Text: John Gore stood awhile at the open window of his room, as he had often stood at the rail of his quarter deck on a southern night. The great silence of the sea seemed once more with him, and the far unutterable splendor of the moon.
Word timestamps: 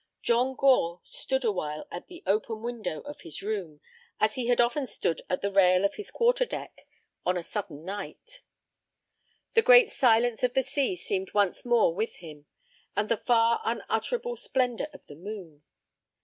John 0.23 0.55
Gore 0.55 0.99
stood 1.03 1.45
awhile 1.45 1.87
at 1.91 2.07
the 2.07 2.23
open 2.25 2.63
window 2.63 3.01
of 3.01 3.21
his 3.21 3.43
room, 3.43 3.81
as 4.19 4.33
he 4.33 4.47
had 4.47 4.59
often 4.59 4.87
stood 4.87 5.21
at 5.29 5.43
the 5.43 5.51
rail 5.51 5.85
of 5.85 5.93
his 5.93 6.09
quarter 6.09 6.43
deck 6.43 6.87
on 7.23 7.37
a 7.37 7.43
southern 7.43 7.85
night. 7.85 8.41
The 9.53 9.61
great 9.61 9.91
silence 9.91 10.41
of 10.41 10.55
the 10.55 10.63
sea 10.63 10.95
seemed 10.95 11.35
once 11.35 11.63
more 11.65 11.93
with 11.93 12.15
him, 12.15 12.47
and 12.95 13.09
the 13.09 13.17
far 13.17 13.61
unutterable 13.63 14.37
splendor 14.37 14.87
of 14.91 15.05
the 15.05 15.13
moon. 15.15 15.61